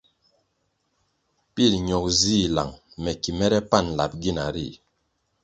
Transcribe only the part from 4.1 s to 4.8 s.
gina ri.